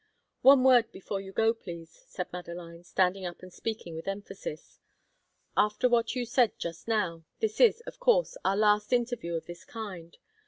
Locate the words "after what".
5.55-6.15